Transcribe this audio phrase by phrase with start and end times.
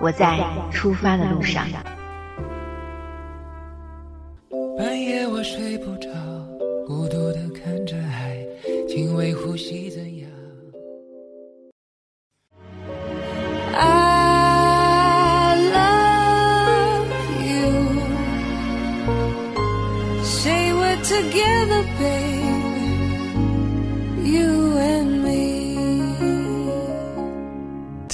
[0.00, 0.38] 我在
[0.70, 1.66] 出发的路上。
[4.76, 6.08] 半夜我睡不着，
[6.86, 8.36] 孤独的看着海，
[8.88, 10.03] 轻微呼吸怎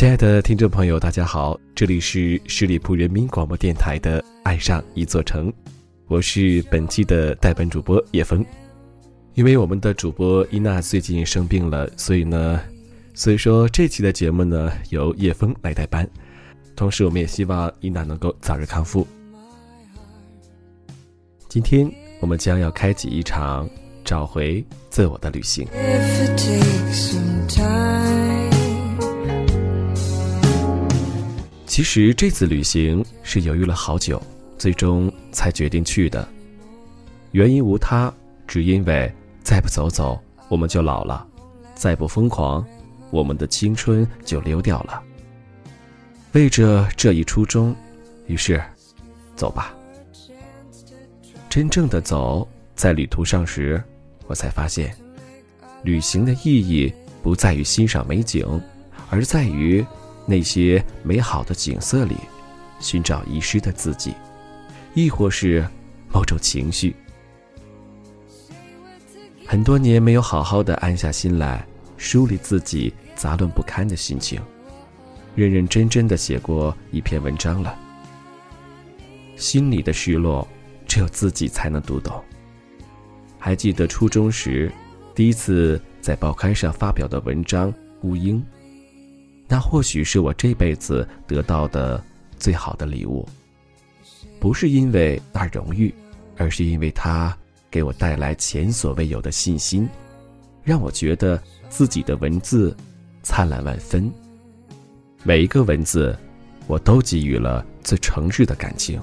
[0.00, 5.52] 亲爱的听众朋友，大家好，这里是十里铺人民广播电台的《爱上一座城》。
[6.06, 8.42] 我是本期的代班主播叶峰，
[9.34, 12.58] 因为我们的主播伊娜最近生病了，所以呢，
[13.12, 16.08] 所以说这期的节目呢由叶峰来代班，
[16.74, 19.06] 同时我们也希望伊娜能够早日康复。
[21.46, 21.86] 今天
[22.20, 23.68] 我们将要开启一场
[24.02, 25.68] 找回自我的旅行。
[31.70, 34.20] 其实这次旅行是犹豫了好久。
[34.58, 36.28] 最终才决定去的，
[37.30, 38.12] 原因无他，
[38.44, 39.10] 只因为
[39.44, 41.24] 再不走走，我们就老了；
[41.76, 42.66] 再不疯狂，
[43.10, 45.00] 我们的青春就溜掉了。
[46.32, 47.74] 为着这一初衷，
[48.26, 48.60] 于是，
[49.36, 49.72] 走吧。
[51.48, 53.80] 真正的走在旅途上时，
[54.26, 54.92] 我才发现，
[55.84, 58.60] 旅行的意义不在于欣赏美景，
[59.08, 59.82] 而在于
[60.26, 62.16] 那些美好的景色里，
[62.78, 64.14] 寻找遗失的自己。
[64.94, 65.64] 亦或是
[66.12, 66.96] 某种情绪，
[69.46, 71.64] 很多年没有好好的安下心来
[71.96, 74.40] 梳理自己杂乱不堪的心情，
[75.36, 77.78] 认认真真的写过一篇文章了。
[79.36, 80.46] 心里的失落，
[80.88, 82.20] 只有自己才能读懂。
[83.38, 84.70] 还记得初中时
[85.14, 88.38] 第一次在报刊上发表的文章《孤鹰》，
[89.50, 92.00] 那或许是我这辈子得到的
[92.38, 93.28] 最好的礼物。
[94.38, 95.92] 不是因为那荣誉，
[96.36, 97.36] 而是因为它
[97.68, 99.88] 给我带来前所未有的信心，
[100.62, 102.74] 让我觉得自己的文字
[103.24, 104.08] 灿烂万分。
[105.24, 106.16] 每一个文字，
[106.68, 109.00] 我都给予了最诚挚的感情。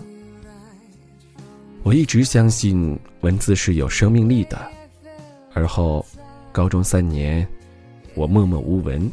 [1.84, 4.58] 我一直相信文字是有生命力的。
[5.54, 6.06] 而后，
[6.54, 7.46] 高中三年，
[8.16, 9.12] 我默默无闻，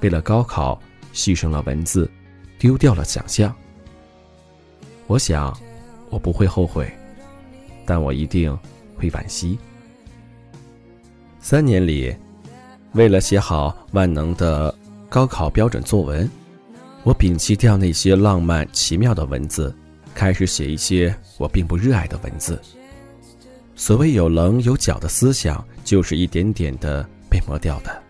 [0.00, 0.80] 为了高考
[1.12, 2.10] 牺牲了文字，
[2.58, 3.54] 丢掉了想象。
[5.06, 5.56] 我想，
[6.10, 6.90] 我不会后悔，
[7.86, 8.56] 但我一定
[8.96, 9.58] 会惋惜。
[11.40, 12.14] 三年里，
[12.92, 14.74] 为了写好万能的
[15.08, 16.28] 高考标准作文，
[17.04, 19.74] 我摒弃掉那些浪漫奇妙的文字，
[20.14, 22.60] 开始写一些我并不热爱的文字。
[23.74, 28.02] 所谓有棱有角的思想，就是一点点的被磨掉的。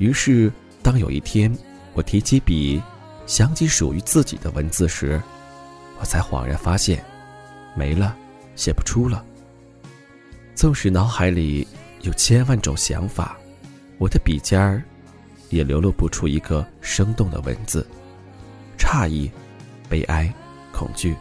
[0.00, 0.50] 于是，
[0.82, 1.54] 当有一天
[1.92, 2.82] 我提起笔，
[3.26, 5.20] 想起属于自己的文字时，
[5.98, 7.04] 我才恍然发现，
[7.76, 8.16] 没了，
[8.56, 9.22] 写不出了。
[10.54, 11.68] 纵使脑海里
[12.00, 13.36] 有千万种想法，
[13.98, 14.82] 我的笔尖儿
[15.50, 17.86] 也流露不出一个生动的文字。
[18.78, 19.30] 诧异、
[19.86, 20.32] 悲哀、
[20.72, 21.14] 恐惧，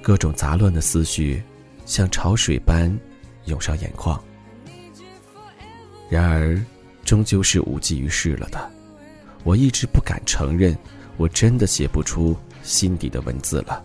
[0.00, 1.42] 各种杂乱的思绪，
[1.84, 2.90] 像潮水般
[3.44, 4.18] 涌上眼眶。
[6.08, 6.58] 然而，
[7.08, 8.70] 终究是无济于事了的。
[9.42, 10.76] 我一直不敢承认，
[11.16, 12.36] 我真的写不出。
[12.62, 13.82] 心底的文字了，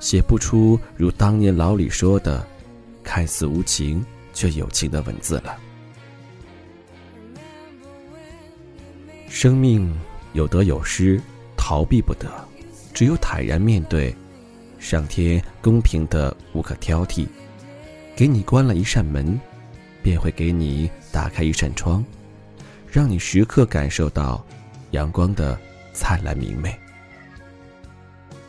[0.00, 2.46] 写不出如当年老李说的，
[3.02, 5.58] 看似无情却有情的文字了。
[9.28, 9.94] 生命
[10.32, 11.20] 有得有失，
[11.54, 12.32] 逃避不得，
[12.94, 14.14] 只有坦然面对。
[14.78, 17.26] 上天公平的无可挑剔，
[18.16, 19.38] 给你关了一扇门，
[20.02, 22.02] 便会给你打开一扇窗，
[22.94, 24.46] 让你时刻感受到
[24.92, 25.58] 阳光的
[25.92, 26.72] 灿烂明媚。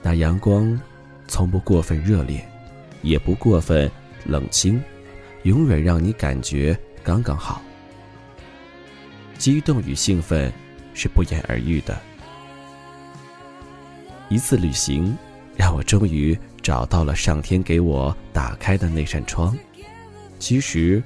[0.03, 0.79] 那阳光，
[1.27, 2.47] 从不过分热烈，
[3.01, 3.89] 也不过分
[4.23, 4.79] 冷清，
[5.45, 7.59] 永远让你感觉刚刚好。
[9.35, 10.53] 激动与兴奋
[10.93, 11.99] 是不言而喻的。
[14.29, 15.17] 一次旅行，
[15.55, 19.57] 让我终于找到了上天给我打开的那扇窗。
[20.37, 21.01] 其实，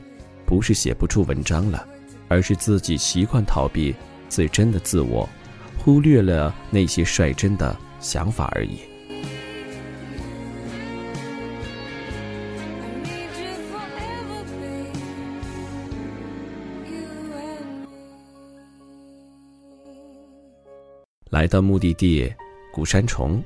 [0.45, 1.87] 不是写不出文章了，
[2.29, 3.93] 而是自己习惯逃避
[4.29, 5.27] 最真的自我，
[5.77, 8.79] 忽略了那些率真的想法而已。
[21.29, 22.31] 来到目的地
[22.73, 23.41] 古山重，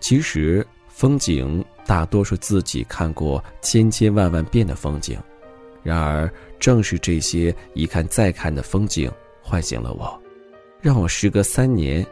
[0.00, 5.18] 其实风景大多数自己看过千千万万遍的风景，
[5.86, 6.28] 然而
[6.58, 9.08] 正是这些一看再看的风景
[9.40, 10.20] 唤醒了我，
[10.80, 12.04] 让我时隔三年，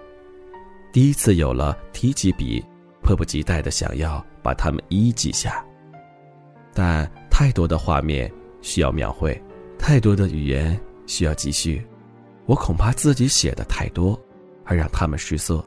[0.92, 2.64] 第一次有了提起笔，
[3.02, 5.66] 迫不及待的想要把它们一一记下。
[6.72, 8.32] 但太多的画面
[8.62, 9.36] 需要描绘，
[9.76, 11.84] 太多的语言需要记叙，
[12.46, 14.16] 我恐怕自己写的太多。
[14.66, 15.62] 而让他们失色、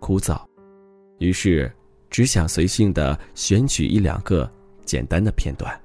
[0.00, 0.36] 枯燥，
[1.20, 1.72] 于是
[2.10, 4.50] 只想随性的选取一两个
[4.84, 5.80] 简单的片段。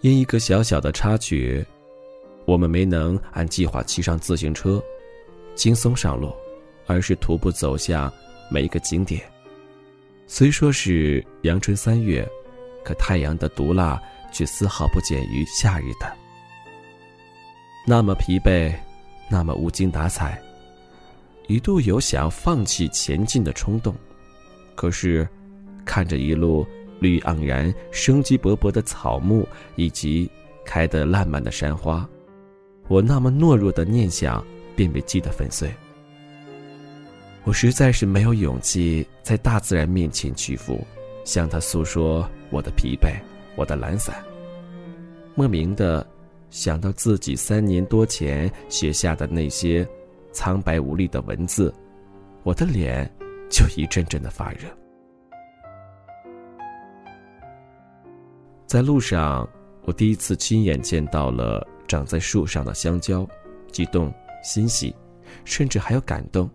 [0.00, 1.64] 因一个小小的插曲，
[2.44, 4.82] 我们没能按计划骑上自行车，
[5.56, 6.32] 轻松上路，
[6.86, 8.12] 而是徒步走向
[8.48, 9.20] 每一个景点。
[10.28, 12.26] 虽说是阳春三月，
[12.84, 14.00] 可太阳的毒辣
[14.32, 16.12] 却丝毫不减于夏日的。
[17.84, 18.72] 那么疲惫，
[19.28, 20.40] 那么无精打采，
[21.48, 23.92] 一度有想放弃前进的冲动。
[24.76, 25.26] 可是，
[25.84, 26.64] 看着一路
[27.00, 29.46] 绿盎然、生机勃勃的草木
[29.76, 30.30] 以及
[30.64, 32.08] 开得烂漫的山花，
[32.88, 35.72] 我那么懦弱的念想便被击得粉碎。
[37.44, 40.86] 我实在是没有勇气在大自然面前屈服，
[41.24, 43.14] 向他诉说我的疲惫、
[43.56, 44.14] 我的懒散。
[45.34, 46.06] 莫名的。
[46.50, 49.86] 想到自己三年多前写下的那些
[50.32, 51.70] 苍白无力的文字，
[52.42, 53.06] 我的脸
[53.50, 54.60] 就一阵阵的发热。
[58.68, 59.48] 在路上，
[59.86, 63.26] 我第一次亲眼见到了长在树上的香蕉，
[63.72, 64.12] 激动、
[64.44, 64.94] 欣喜，
[65.42, 66.50] 甚至还有感动，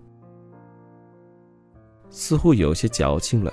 [2.12, 3.52] 似乎有些矫情了。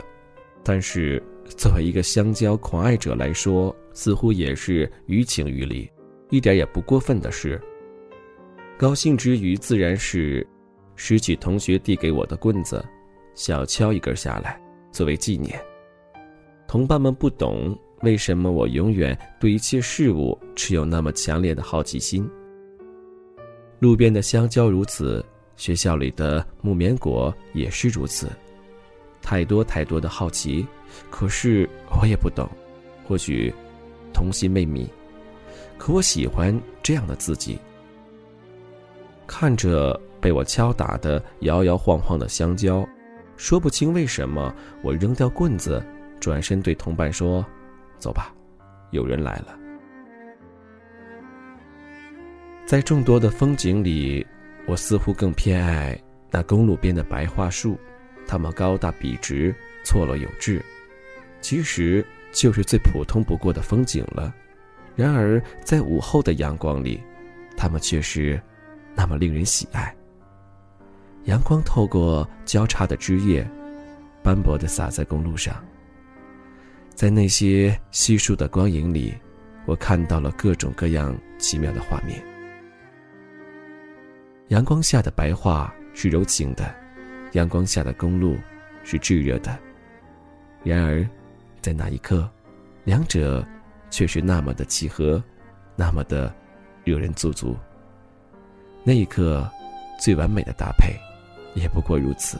[0.62, 1.22] 但是，
[1.56, 5.90] 作为一个香蕉狂爱者来说，似乎也是于情于理。
[6.28, 7.58] 一点也不过分的事。
[8.76, 10.46] 高兴之余，自然是
[10.96, 12.84] 拾起同学递给我的棍子，
[13.34, 14.60] 小敲一根下来，
[14.92, 15.58] 作为纪念。
[16.68, 22.28] 同伴们不懂为什么我永远对一切事物持有那么强烈的好奇心。
[23.78, 25.24] 路边的香蕉如此，
[25.56, 28.28] 学校里的木棉果也是如此，
[29.20, 30.66] 太多太多的好奇，
[31.10, 31.68] 可是
[32.00, 32.48] 我也不懂，
[33.06, 33.52] 或许
[34.12, 34.86] 童心未泯。
[35.76, 37.58] 可我喜欢这样的自己。
[39.26, 42.86] 看着被我敲打的摇摇晃晃的香蕉，
[43.36, 45.82] 说不清为什么，我扔掉棍子，
[46.18, 47.44] 转身对同伴说
[48.00, 48.34] ：“走吧，
[48.90, 49.56] 有人来了。”
[52.66, 54.26] 在众多的风景里，
[54.66, 56.00] 我似乎更偏爱
[56.30, 57.78] 那公路边的白桦树，
[58.26, 59.54] 它们高大笔直，
[59.84, 60.64] 错落有致，
[61.40, 64.32] 其实就是最普通不过的风景了。
[64.94, 67.02] 然而，在午后的阳光里，
[67.56, 68.40] 它们却是
[68.94, 69.92] 那么令人喜爱。
[71.24, 73.48] 阳光透过交叉的枝叶，
[74.22, 75.64] 斑驳的洒在公路上。
[76.94, 79.14] 在那些稀疏的光影里，
[79.66, 82.22] 我看到了各种各样奇妙的画面。
[84.48, 86.74] 阳光下的白桦是柔情的，
[87.32, 88.36] 阳光下的公路
[88.84, 89.58] 是炙热的。
[90.62, 91.08] 然而，
[91.62, 92.30] 在那一刻，
[92.84, 93.46] 两者。
[93.92, 95.20] 却是那么的契合，
[95.74, 96.32] 那么的
[96.84, 97.56] 惹人驻足。
[98.84, 99.50] 那一刻，
[100.00, 100.94] 最完美的搭配，
[101.60, 102.38] 也不过如此。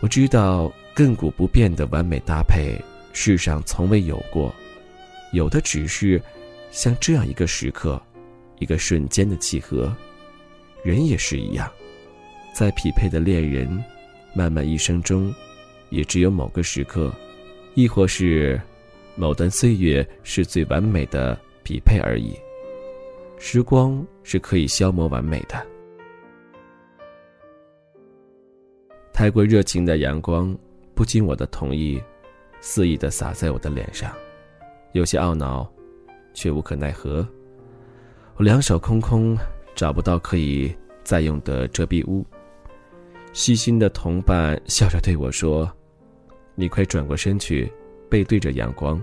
[0.00, 2.74] 我知道，亘古不变的完美搭配，
[3.12, 4.54] 世上从未有过，
[5.32, 6.20] 有的只是
[6.70, 8.00] 像这样一个时刻，
[8.58, 9.94] 一个瞬间的契合。
[10.82, 11.70] 人也是一样，
[12.54, 13.84] 在匹配的恋人，
[14.34, 15.32] 漫漫一生中，
[15.90, 17.14] 也只有某个时刻，
[17.74, 18.60] 亦或是。
[19.16, 22.32] 某段岁月是最完美的匹配而已。
[23.38, 25.66] 时光是可以消磨完美的。
[29.20, 30.56] 太过热情的阳光，
[30.94, 32.02] 不经我的同意，
[32.62, 34.10] 肆意的洒在我的脸上，
[34.92, 35.70] 有些懊恼，
[36.32, 37.28] 却无可奈何。
[38.36, 39.36] 我两手空空，
[39.74, 40.74] 找不到可以
[41.04, 42.24] 再用的遮蔽物。
[43.34, 45.70] 细心的同伴笑着对我说
[46.56, 47.70] ：“你快转过身去。”
[48.08, 48.98] 背对着阳光，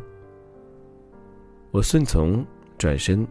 [1.69, 2.43] 我顺从
[2.75, 3.23] 转身，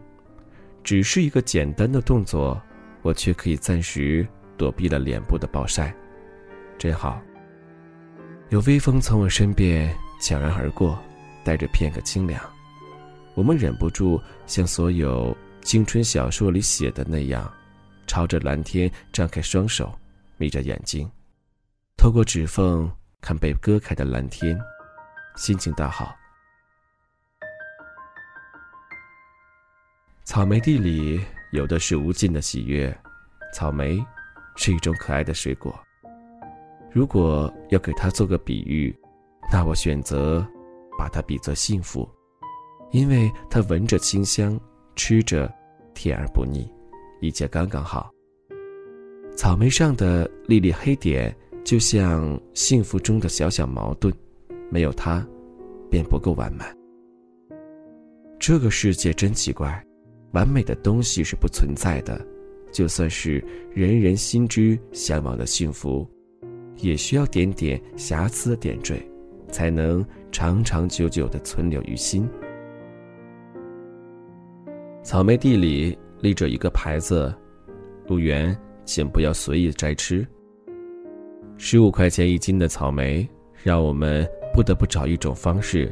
[0.85, 2.57] 只是一个简单的动作，
[3.01, 4.25] 我却可以暂时
[4.55, 5.93] 躲避了脸部的暴晒，
[6.77, 7.21] 真好。
[8.49, 10.97] 有微风从我身边悄然而过，
[11.43, 12.41] 带着片刻清凉，
[13.33, 17.51] 我们忍不住像所有青春小说里写的那样，
[18.05, 19.97] 朝着蓝天张开双手，
[20.37, 21.09] 眯着眼睛，
[21.97, 24.57] 透过指缝看被割开的蓝天，
[25.35, 26.15] 心情大好。
[30.23, 32.97] 草莓地里有的是无尽的喜悦，
[33.53, 34.03] 草莓
[34.55, 35.77] 是一种可爱的水果。
[36.97, 38.91] 如果要给它做个比喻，
[39.53, 40.43] 那我选择
[40.97, 42.09] 把它比作幸福，
[42.89, 44.59] 因为它闻着清香，
[44.95, 45.47] 吃着
[45.93, 46.67] 甜而不腻，
[47.21, 48.09] 一切刚刚好。
[49.35, 51.31] 草莓上的粒粒黑点，
[51.63, 54.11] 就像幸福中的小小矛盾，
[54.71, 55.23] 没有它，
[55.91, 56.75] 便不够完满。
[58.39, 59.83] 这个世界真奇怪。
[60.31, 62.25] 完美的东西是不存在的，
[62.71, 63.33] 就算是
[63.71, 66.09] 人人心之向往的幸福，
[66.79, 69.01] 也需要点点瑕疵的点缀，
[69.49, 72.27] 才能长长久久的存留于心。
[75.03, 77.33] 草莓地里立着一个牌子
[78.07, 80.27] ：“入园，请不要随意摘吃。”
[81.57, 83.27] 十五块钱一斤的草莓，
[83.63, 85.91] 让我们不得不找一种方式，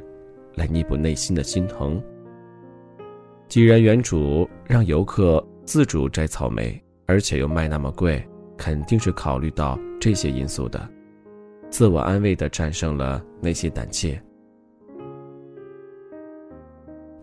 [0.54, 2.02] 来弥补内心的心疼。
[3.48, 8.24] 既然园主让游客自主摘草莓，而且又卖那么贵，
[8.58, 10.90] 肯定是考虑到这些因素的。
[11.70, 14.20] 自我安慰的战胜了那些胆怯。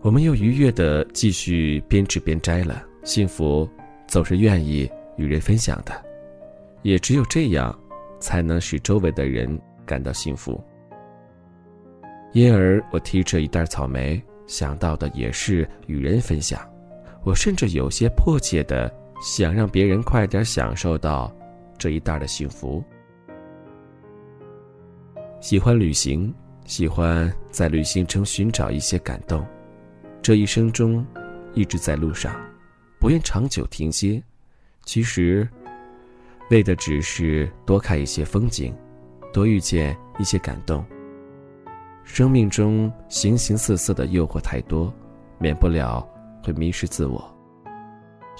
[0.01, 2.83] 我们又愉悦的继续边吃边摘了。
[3.03, 3.67] 幸福
[4.07, 5.93] 总是愿意与人分享的，
[6.81, 7.77] 也只有这样，
[8.19, 10.61] 才能使周围的人感到幸福。
[12.33, 14.21] 因而，我提着一袋草莓。
[14.45, 16.59] 想到的也是与人分享，
[17.23, 18.93] 我甚至有些迫切的
[19.23, 21.33] 想让别人快点享受到
[21.77, 22.83] 这一袋的幸福。
[25.39, 26.33] 喜欢旅行，
[26.65, 29.45] 喜欢在旅行中寻找一些感动。
[30.21, 31.05] 这一生中，
[31.53, 32.35] 一直在路上，
[32.99, 34.21] 不愿长久停歇。
[34.83, 35.47] 其实，
[36.49, 38.75] 为的只是多看一些风景，
[39.31, 40.85] 多遇见一些感动。
[42.03, 44.93] 生命中形形色色的诱惑太多，
[45.39, 46.05] 免不了
[46.43, 47.32] 会迷失自我。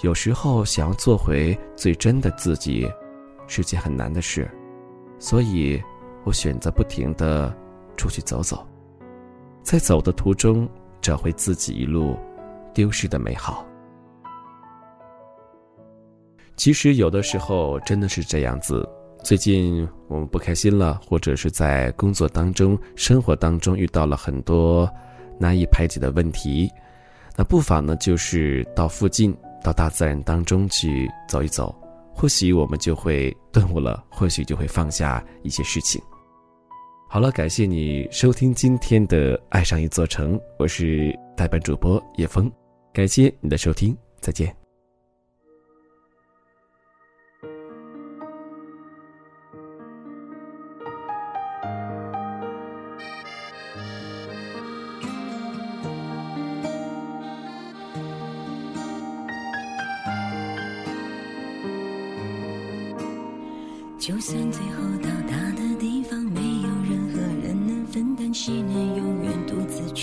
[0.02, 2.90] 有时候想要做回最真的自己，
[3.46, 4.50] 是件很难的事，
[5.18, 5.82] 所以
[6.24, 7.54] 我选择不停的
[7.96, 8.66] 出去走走，
[9.62, 10.68] 在走的途中
[11.00, 12.16] 找回自己一路
[12.74, 13.64] 丢失的美好。
[16.56, 18.88] 其实有的时候真的是这样子。
[19.22, 24.88] 最近我们不开心了，或者是在工作当中、生活当中遇到了很多
[25.38, 26.70] 难以排解的问题，
[27.34, 29.34] 那不妨呢，就是到附近、
[29.64, 31.74] 到大自然当中去走一走，
[32.14, 36.00] 或许我们就会顿悟了，或许就会放下一些事情。
[37.08, 42.52] 好了，感谢你收听今天的《爱上一座城》，我是代班主播叶峰，
[42.92, 44.63] 感谢你的收听，再见。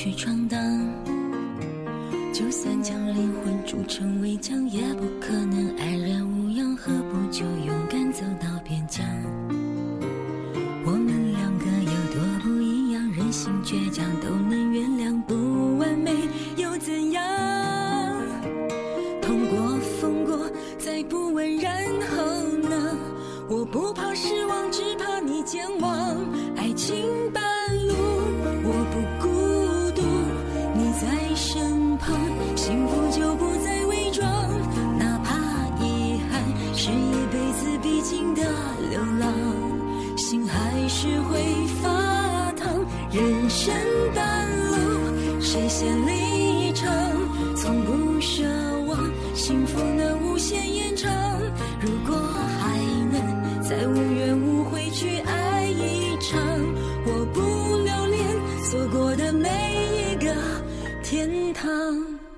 [0.02, 0.60] 去闯荡？
[2.34, 6.76] 就算将灵魂铸成围墙，也不可能安然无恙。
[6.76, 7.81] 何不就用
[61.54, 62.31] 堂。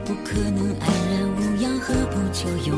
[0.00, 2.75] 不可能安然无恙何不就有？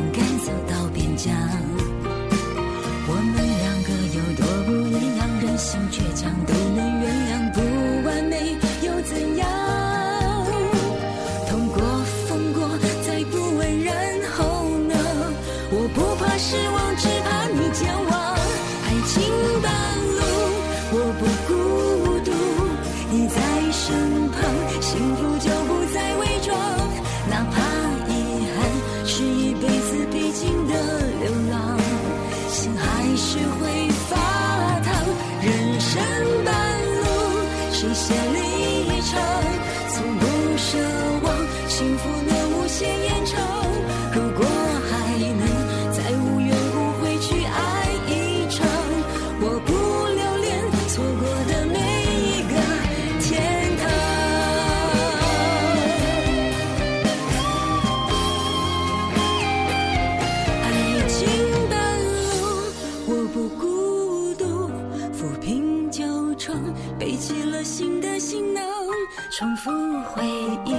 [69.38, 69.70] 重复
[70.02, 70.26] 回
[70.64, 70.72] 忆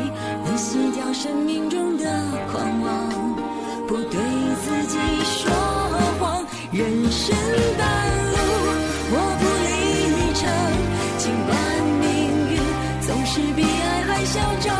[0.43, 2.03] 能洗掉生命中的
[2.51, 3.09] 狂妄
[3.87, 4.19] 不对
[4.61, 5.49] 自己说
[6.19, 7.33] 谎人生
[7.77, 7.87] 半
[8.31, 8.37] 路
[9.11, 10.43] 我不离场
[11.17, 11.55] 尽管
[12.01, 12.09] 命
[12.51, 12.59] 运
[12.99, 14.78] 总是比爱还嚣张